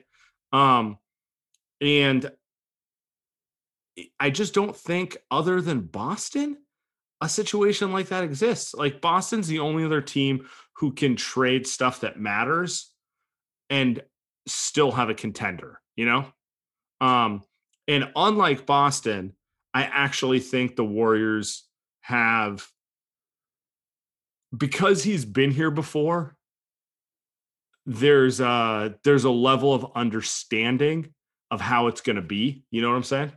[0.53, 0.97] Um,
[1.81, 2.29] and
[4.19, 6.57] I just don't think, other than Boston,
[7.21, 8.73] a situation like that exists.
[8.73, 12.91] Like Boston's the only other team who can trade stuff that matters
[13.69, 14.01] and
[14.47, 16.25] still have a contender, you know?
[16.99, 17.43] Um,
[17.87, 19.33] and unlike Boston,
[19.73, 21.67] I actually think the Warriors
[22.01, 22.67] have
[24.55, 26.35] because he's been here before,
[27.85, 31.13] there's a there's a level of understanding
[31.49, 32.63] of how it's gonna be.
[32.69, 33.31] You know what I'm saying?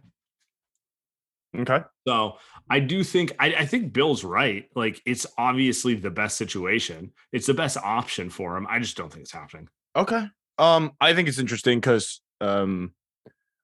[1.57, 1.81] Okay.
[2.07, 2.37] So
[2.71, 4.67] I do think I, I think Bill's right.
[4.75, 7.13] Like it's obviously the best situation.
[7.33, 8.67] It's the best option for him.
[8.69, 9.69] I just don't think it's happening.
[9.97, 10.27] Okay.
[10.59, 12.93] Um, I think it's interesting because um,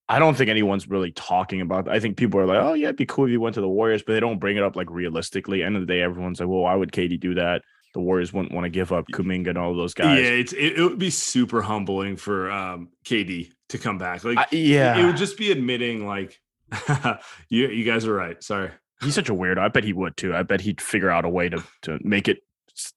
[0.08, 1.88] I don't think anyone's really talking about.
[1.88, 3.68] I think people are like, "Oh yeah, it'd be cool if you went to the
[3.68, 5.62] Warriors," but they don't bring it up like realistically.
[5.62, 7.62] End of the day, everyone's like, "Well, why would KD do that?"
[7.94, 10.18] The Warriors wouldn't want to give up Kuminga and all those guys.
[10.20, 14.24] Yeah, it's it, it would be super humbling for um KD to come back.
[14.24, 16.40] Like I- yeah, it would just be admitting like
[17.48, 18.42] you you guys are right.
[18.42, 18.70] Sorry.
[19.02, 19.58] he's such a weirdo.
[19.58, 20.34] I bet he would too.
[20.34, 22.38] I bet he'd figure out a way to to make it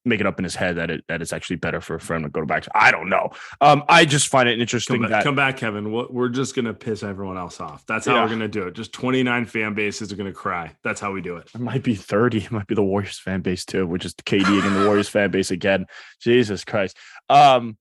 [0.06, 2.24] make it up in his head that it that it's actually better for a friend
[2.24, 2.64] to go back.
[2.64, 2.72] to.
[2.74, 3.32] I don't know.
[3.60, 5.92] Um, I just find it interesting Come back, that come back, Kevin.
[5.92, 7.86] We're we're just gonna piss everyone else off.
[7.86, 8.24] That's how Yeah.
[8.24, 8.76] we're gonna do it.
[8.76, 10.72] Just 29 fan bases are gonna cry.
[10.84, 11.50] That's how we do it.
[11.54, 12.46] it might be 30.
[12.46, 15.32] It might be the Warriors fan base too, which is KD and the Warriors fan
[15.32, 15.86] base again.
[16.22, 16.96] Jesus Christ.
[17.30, 17.78] Um,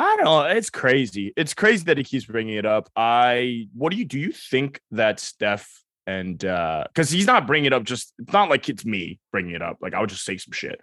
[0.00, 0.42] I don't know.
[0.44, 1.34] It's crazy.
[1.36, 2.88] It's crazy that he keeps bringing it up.
[2.96, 5.68] I, what do you, do you think that Steph
[6.06, 9.54] and, uh, cause he's not bringing it up just, it's not like it's me bringing
[9.54, 9.76] it up.
[9.82, 10.80] Like I would just say some shit,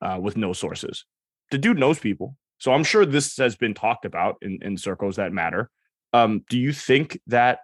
[0.00, 1.04] uh, with no sources.
[1.50, 2.36] The dude knows people.
[2.58, 5.68] So I'm sure this has been talked about in, in circles that matter.
[6.12, 7.58] Um, do you think that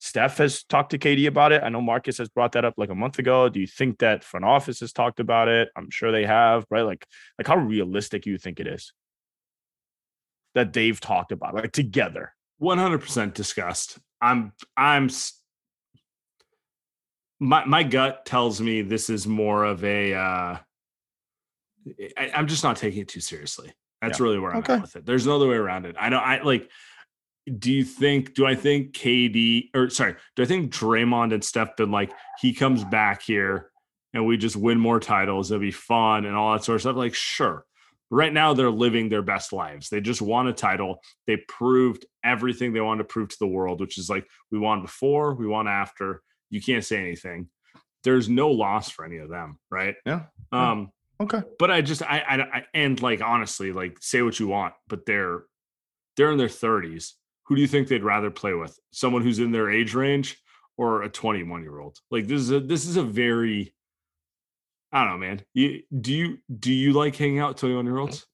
[0.00, 1.62] Steph has talked to KD about it.
[1.62, 3.48] I know Marcus has brought that up like a month ago.
[3.50, 5.68] Do you think that front office has talked about it?
[5.76, 6.82] I'm sure they have, right?
[6.82, 7.06] Like,
[7.38, 8.92] like how realistic you think it is
[10.54, 12.32] that they've talked about like together?
[12.60, 13.98] 100% disgust.
[14.20, 15.08] I'm I'm
[17.38, 20.58] my my gut tells me this is more of a uh
[22.18, 23.72] I, I'm just not taking it too seriously.
[24.02, 24.74] That's really where I'm Okay.
[24.74, 25.06] at with it.
[25.06, 25.96] There's no other way around it.
[25.98, 26.68] I know I like
[27.58, 31.76] do you think do I think KD or sorry, do I think Draymond and Steph
[31.76, 33.70] been like he comes back here
[34.12, 36.96] and we just win more titles, it'll be fun and all that sort of stuff?
[36.96, 37.64] Like, sure.
[38.10, 39.88] Right now they're living their best lives.
[39.88, 41.00] They just won a title.
[41.26, 44.82] They proved everything they wanted to prove to the world, which is like we won
[44.82, 46.22] before, we won after.
[46.50, 47.48] You can't say anything.
[48.02, 49.94] There's no loss for any of them, right?
[50.04, 50.22] Yeah.
[50.52, 51.42] Um, Okay.
[51.58, 55.04] but I just I, I I and like honestly, like say what you want, but
[55.04, 55.44] they're
[56.16, 57.12] they're in their 30s.
[57.44, 58.78] Who do you think they'd rather play with?
[58.90, 60.38] Someone who's in their age range
[60.78, 61.98] or a 21 year old?
[62.10, 63.74] Like this is a this is a very
[64.92, 65.42] I don't know, man.
[65.54, 68.26] You do you do you like hanging out with 21 year olds?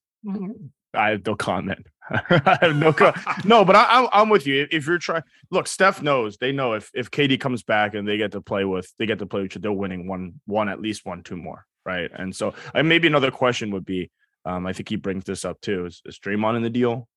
[0.94, 1.86] I have no comment.
[2.10, 3.12] I have no co-
[3.44, 4.62] no, but I, I'm I'm with you.
[4.62, 6.36] If, if you're trying, look, Steph knows.
[6.38, 9.18] They know if if KD comes back and they get to play with, they get
[9.18, 9.60] to play with you.
[9.60, 12.10] They're winning one one at least one two more, right?
[12.14, 14.10] And so, and maybe another question would be,
[14.44, 15.86] um, I think he brings this up too.
[15.86, 17.08] Is, is Draymond in the deal?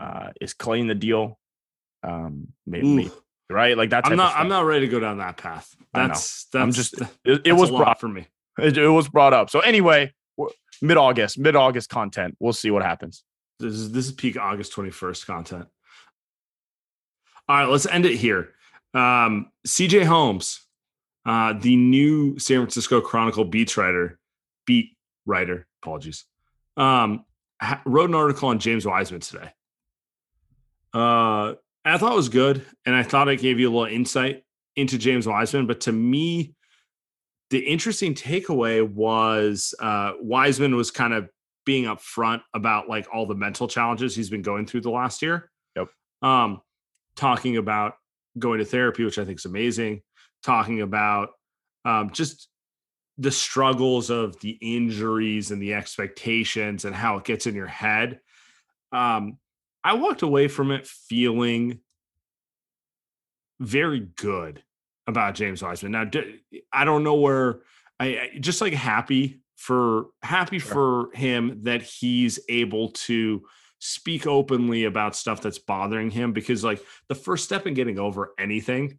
[0.00, 1.38] Uh, is Clay in the deal?
[2.02, 3.10] Um, maybe, Ooh,
[3.50, 3.76] right?
[3.76, 4.06] Like that.
[4.06, 5.72] I'm not I'm not ready to go down that path.
[5.92, 8.00] That's that's I'm just- It, it that's was a lot brought.
[8.00, 8.26] for me.
[8.58, 9.50] It, it was brought up.
[9.50, 10.12] So anyway,
[10.82, 12.36] mid August, mid August content.
[12.40, 13.22] We'll see what happens.
[13.60, 15.66] This is this is peak August 21st content.
[17.48, 18.50] All right, let's end it here.
[18.94, 20.66] Um, CJ Holmes,
[21.24, 24.18] uh, the new San Francisco Chronicle beat writer,
[24.66, 26.24] beat writer, apologies,
[26.76, 27.24] um,
[27.86, 29.50] wrote an article on James Wiseman today.
[30.92, 34.44] Uh, I thought it was good, and I thought it gave you a little insight
[34.76, 35.66] into James Wiseman.
[35.66, 36.54] But to me,
[37.50, 41.28] the interesting takeaway was uh, Wiseman was kind of
[41.64, 45.50] being upfront about like all the mental challenges he's been going through the last year.
[45.76, 45.88] Yep.
[46.22, 46.60] Um,
[47.16, 47.94] talking about
[48.38, 50.02] going to therapy, which I think is amazing.
[50.42, 51.30] Talking about
[51.84, 52.48] um, just
[53.18, 58.20] the struggles of the injuries and the expectations and how it gets in your head.
[58.92, 59.38] Um,
[59.82, 61.80] I walked away from it feeling
[63.60, 64.62] very good
[65.08, 65.92] about James Wiseman.
[65.92, 66.04] Now,
[66.72, 67.60] I don't know where
[67.98, 71.08] I, I just like happy for happy sure.
[71.10, 73.42] for him that he's able to
[73.80, 78.34] speak openly about stuff that's bothering him because like the first step in getting over
[78.38, 78.98] anything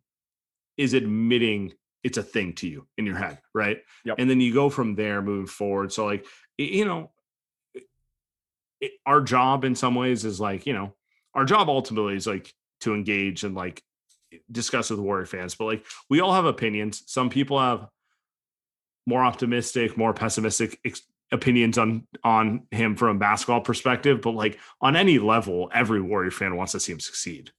[0.78, 1.72] is admitting
[2.04, 3.78] it's a thing to you in your head, right?
[4.06, 4.16] Yep.
[4.20, 5.94] And then you go from there moving forward.
[5.94, 6.26] So like
[6.58, 7.12] you know
[8.82, 10.94] it, our job in some ways is like, you know,
[11.34, 13.84] our job ultimately is like to engage and like
[14.52, 17.04] discuss with Warrior fans, but like we all have opinions.
[17.08, 17.88] Some people have
[19.06, 24.60] more optimistic, more pessimistic ex- opinions on on him from a basketball perspective, but like
[24.82, 27.52] on any level, every Warrior fan wants to see him succeed.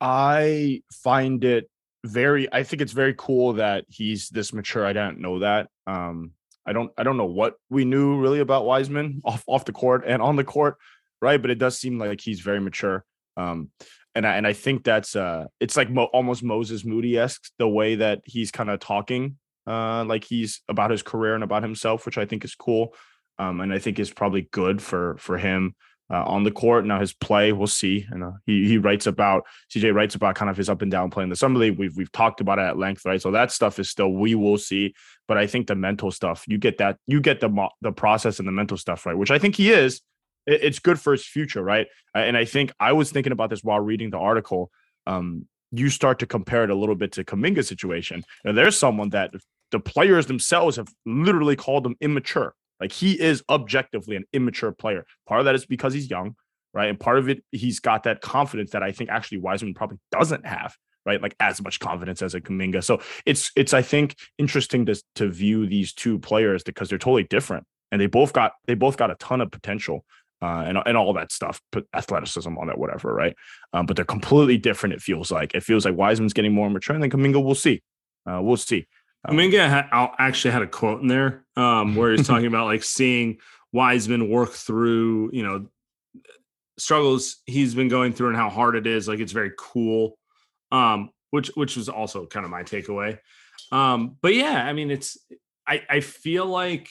[0.00, 1.70] I find it
[2.04, 4.84] very I think it's very cool that he's this mature.
[4.84, 5.68] I didn't know that.
[5.86, 6.32] Um
[6.66, 10.04] I don't I don't know what we knew really about Wiseman off off the court
[10.06, 10.76] and on the court,
[11.22, 11.40] right?
[11.40, 13.04] But it does seem like he's very mature.
[13.36, 13.70] Um
[14.14, 17.68] and I and I think that's uh it's like mo- almost Moses Moody esque the
[17.68, 22.06] way that he's kind of talking uh like he's about his career and about himself,
[22.06, 22.94] which I think is cool.
[23.38, 25.74] Um and I think is probably good for for him
[26.10, 26.84] uh, on the court.
[26.84, 28.06] Now his play, we'll see.
[28.10, 31.10] And uh, he he writes about CJ writes about kind of his up and down
[31.10, 31.78] play in the summer league.
[31.78, 33.20] We've we've talked about it at length, right?
[33.20, 34.94] So that stuff is still we will see.
[35.26, 38.46] But I think the mental stuff, you get that, you get the the process and
[38.46, 40.02] the mental stuff right, which I think he is.
[40.46, 41.86] It, it's good for his future, right?
[42.14, 44.70] And I think I was thinking about this while reading the article.
[45.06, 48.22] Um, you start to compare it a little bit to Kuminga's situation.
[48.44, 49.32] And there's someone that
[49.72, 55.06] the players themselves have literally called him immature like he is objectively an immature player.
[55.26, 56.36] Part of that is because he's young,
[56.72, 56.88] right?
[56.88, 60.44] And part of it, he's got that confidence that I think actually Wiseman probably doesn't
[60.46, 60.76] have,
[61.06, 61.22] right?
[61.22, 62.82] Like as much confidence as a Kuminga.
[62.82, 67.24] So it's it's I think interesting to to view these two players because they're totally
[67.24, 70.04] different and they both got they both got a ton of potential.
[70.44, 71.58] Uh, and, and all that stuff,
[71.94, 73.34] athleticism, all that, whatever, right?
[73.72, 74.94] Um, but they're completely different.
[74.94, 77.82] It feels like it feels like Wiseman's getting more mature, and then Kuminga, we'll see,
[78.30, 78.86] uh, we'll see.
[79.26, 79.86] Kuminga had,
[80.18, 83.38] actually had a quote in there um, where he's talking about like seeing
[83.72, 85.66] Wiseman work through, you know,
[86.78, 89.08] struggles he's been going through and how hard it is.
[89.08, 90.18] Like it's very cool,
[90.72, 93.18] um, which which was also kind of my takeaway.
[93.72, 95.16] Um, but yeah, I mean, it's
[95.66, 96.90] I I feel like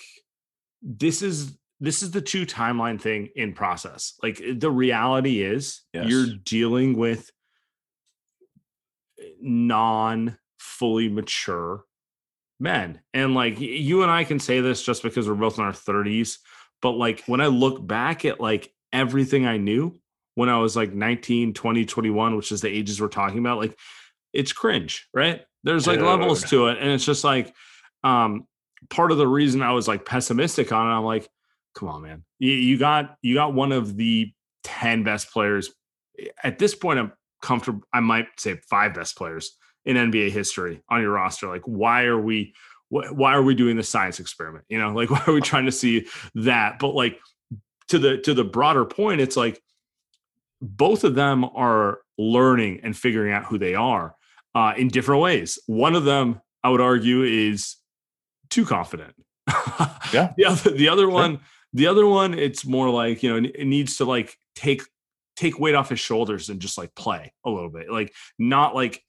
[0.81, 4.13] this is this is the two timeline thing in process.
[4.23, 6.07] Like the reality is yes.
[6.07, 7.29] you're dealing with
[9.41, 11.83] non fully mature
[12.57, 13.01] men.
[13.13, 16.37] And like you and I can say this just because we're both in our 30s,
[16.81, 19.93] but like when I look back at like everything I knew
[20.35, 23.77] when I was like 19, 20, 21, which is the ages we're talking about, like
[24.31, 25.41] it's cringe, right?
[25.65, 26.07] There's like Dude.
[26.07, 26.77] levels to it.
[26.79, 27.53] And it's just like
[28.05, 28.47] um
[28.89, 31.27] part of the reason I was like pessimistic on it, I'm like,
[31.73, 32.23] come on, man.
[32.39, 34.31] You, you got you got one of the
[34.63, 35.71] 10 best players.
[36.43, 37.81] At this point, I'm comfortable.
[37.93, 41.47] I might say five best players in NBA history on your roster.
[41.47, 42.53] Like, why are we
[42.89, 44.65] why are we doing the science experiment?
[44.69, 46.79] You know, like why are we trying to see that?
[46.79, 47.19] But like
[47.89, 49.61] to the to the broader point, it's like
[50.61, 54.15] both of them are learning and figuring out who they are
[54.55, 55.59] uh, in different ways.
[55.67, 57.75] One of them, I would argue, is
[58.49, 59.13] too confident.
[60.13, 60.31] yeah.
[60.37, 61.09] The other, the other sure.
[61.09, 61.39] one,
[61.73, 64.83] the other one, it's more like you know, it needs to like take
[65.35, 69.03] take weight off his shoulders and just like play a little bit, like not like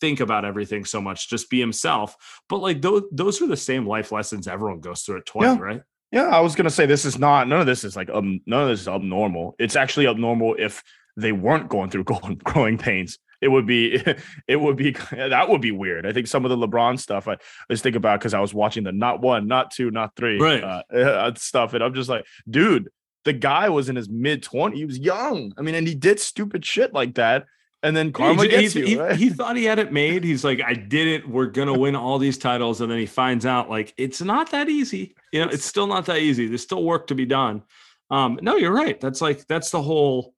[0.00, 2.16] think about everything so much, just be himself.
[2.48, 5.58] But like those those are the same life lessons everyone goes through at 20, yeah.
[5.58, 5.82] right?
[6.10, 8.62] Yeah, I was gonna say this is not none of this is like um none
[8.62, 9.54] of this is abnormal.
[9.58, 10.82] It's actually abnormal if
[11.16, 12.04] they weren't going through
[12.44, 13.18] growing pains.
[13.40, 14.02] It would be
[14.48, 16.06] it would be that would be weird.
[16.06, 17.36] I think some of the LeBron stuff I
[17.70, 20.62] just think about because I was watching the not one, not two, not three right.
[20.62, 22.90] uh, uh, stuff, and I'm just like, dude,
[23.24, 24.74] the guy was in his mid 20s.
[24.74, 25.52] He was young.
[25.58, 27.46] I mean, and he did stupid shit like that
[27.82, 28.86] and then karma he, gets you.
[28.86, 29.16] He, right?
[29.16, 30.24] he, thought he had it made.
[30.24, 31.28] He's like, I did it.
[31.28, 34.68] We're gonna win all these titles, and then he finds out like it's not that
[34.68, 35.14] easy.
[35.32, 36.48] You know, it's still not that easy.
[36.48, 37.62] There's still work to be done.
[38.10, 39.00] Um, no, you're right.
[39.00, 40.34] That's like that's the whole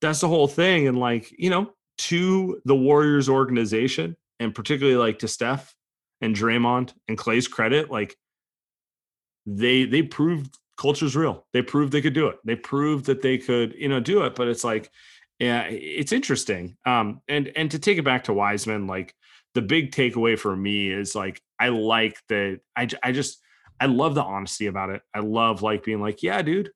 [0.00, 0.88] that's the whole thing.
[0.88, 5.74] And like you know, to the Warriors organization, and particularly like to Steph
[6.20, 8.16] and Draymond and Clay's credit, like
[9.46, 11.46] they they proved culture's real.
[11.52, 12.36] They proved they could do it.
[12.44, 14.34] They proved that they could you know do it.
[14.34, 14.90] But it's like
[15.38, 16.76] yeah, it's interesting.
[16.86, 19.14] Um, and and to take it back to Wiseman, like
[19.54, 22.60] the big takeaway for me is like I like that.
[22.76, 23.40] I I just
[23.80, 25.02] I love the honesty about it.
[25.12, 26.70] I love like being like, yeah, dude,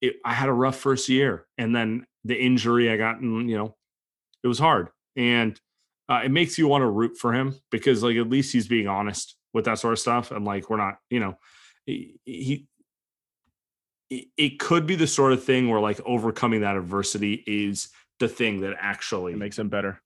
[0.00, 3.56] it, I had a rough first year, and then the injury I got, and you
[3.56, 3.75] know,
[4.46, 5.60] it was hard, and
[6.08, 8.86] uh, it makes you want to root for him because like at least he's being
[8.86, 11.36] honest with that sort of stuff, and like we're not, you know,
[11.84, 12.68] he, he
[14.08, 17.88] it, it could be the sort of thing where like overcoming that adversity is
[18.20, 20.00] the thing that actually It makes him better.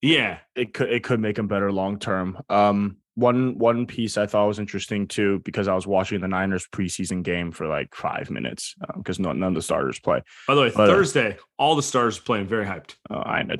[0.00, 2.38] yeah It could it could make him better long term.
[2.48, 6.66] Um, one one piece I thought was interesting too because I was watching the Niners
[6.72, 10.22] preseason game for like five minutes because no, none of the starters play.
[10.48, 13.42] by the way But, uh, thursday all the stars are playing very hyped Uh, I
[13.42, 13.56] know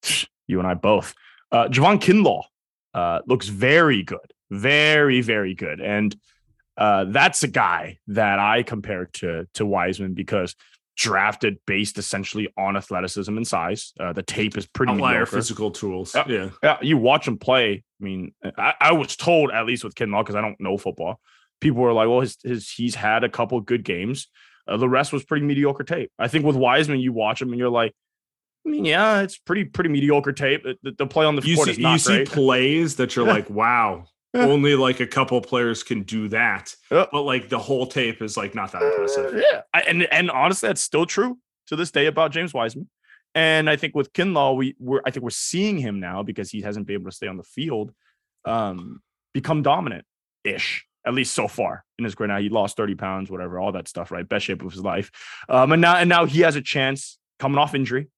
[0.48, 1.14] you and I both.
[1.52, 2.42] Uh, Javon Kinlaw
[2.94, 6.16] uh, looks very good, very very good, and
[6.76, 10.54] uh, that's a guy that I compare to to Wiseman because
[10.96, 13.92] drafted based essentially on athleticism and size.
[14.00, 15.36] Uh, the tape is pretty outlier mediocre.
[15.36, 16.24] physical tools Yeah.
[16.28, 17.84] yeah Yeah, you watch him play.
[18.00, 21.20] I mean, I, I was told at least with Kinlaw because I don't know football.
[21.60, 24.28] People were like, "Well, his, his he's had a couple good games.
[24.68, 27.58] Uh, the rest was pretty mediocre tape." I think with Wiseman, you watch him and
[27.58, 27.94] you're like,
[28.66, 30.64] "I mean, yeah, it's pretty pretty mediocre tape.
[30.64, 33.16] The, the- play on the you court see is not you see great." plays that
[33.16, 34.04] you're like wow.
[34.50, 37.06] only like a couple players can do that Yeah.
[37.12, 40.68] but like the whole tape is like not that impressive Yeah, I, and and honestly,
[40.68, 42.88] that's still true to this day about James Wiseman.
[43.34, 46.62] And I think with Kinlaw, we we're I think we're seeing him now because he
[46.62, 47.92] hasn't been able to stay on the field,
[48.44, 49.00] um,
[49.34, 50.04] become dominant
[50.44, 50.84] ish.
[51.06, 52.26] At least so far in his career.
[52.26, 54.28] Now he lost 30 pounds, whatever, all that stuff, right?
[54.28, 55.12] Best shape of his life.
[55.48, 58.08] Um, and now and now he has a chance coming off injury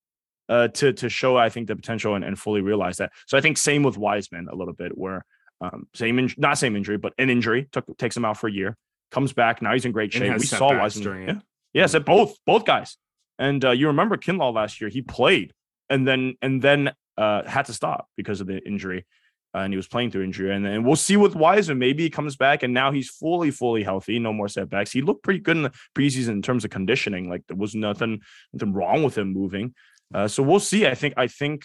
[0.49, 3.13] uh to to show I think the potential and, and fully realize that.
[3.27, 5.23] So I think same with Wiseman a little bit, where
[5.61, 8.53] um same in, not same injury, but an injury took takes him out for a
[8.53, 8.77] year,
[9.11, 10.33] comes back, now he's in great shape.
[10.39, 11.41] We saw Wiseman during yeah.
[11.73, 12.97] Yes, both both guys.
[13.39, 15.53] And uh, you remember Kinlaw last year, he played
[15.89, 19.07] and then and then uh, had to stop because of the injury.
[19.55, 20.55] Uh, and he was playing through injury.
[20.55, 21.79] And then we'll see with Wiseman.
[21.79, 24.19] Maybe he comes back and now he's fully, fully healthy.
[24.19, 24.93] No more setbacks.
[24.93, 27.31] He looked pretty good in the preseason in terms of conditioning.
[27.31, 28.21] Like there was nothing,
[28.53, 29.75] nothing wrong with him moving.
[30.15, 30.87] Uh, so we'll see.
[30.87, 31.65] I think, I think,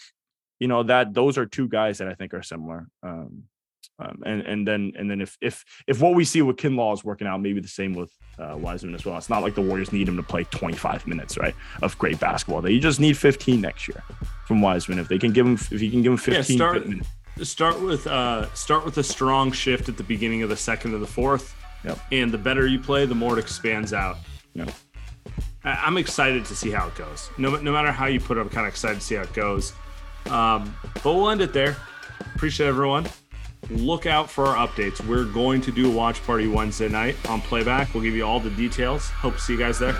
[0.60, 2.88] you know, that those are two guys that I think are similar.
[3.04, 3.44] Um,
[4.00, 7.04] um, and and then and then if if if what we see with Kinlaw is
[7.04, 9.18] working out, maybe the same with uh, Wiseman as well.
[9.18, 12.62] It's not like the Warriors need him to play 25 minutes, right, of great basketball.
[12.62, 14.04] They just need 15 next year
[14.48, 14.98] from Wiseman.
[15.00, 17.10] If they can give him, if he can give him 15 start- fit minutes.
[17.44, 20.98] start with uh start with a strong shift at the beginning of the second or
[21.00, 22.00] the fourth Yep.
[22.12, 24.18] and the better you play the more it expands out
[24.54, 24.70] Yep.
[25.66, 28.42] I- i'm excited to see how it goes no, no matter how you put it
[28.42, 29.74] i'm kind of excited to see how it goes
[30.30, 31.76] um but we'll end it there
[32.36, 33.06] appreciate everyone
[33.82, 35.06] look out for our updates.
[35.06, 37.94] We're going to do a watch party wednesday night on playback.
[37.94, 39.10] We'll give you all the details.
[39.10, 40.00] Hope to see you guys there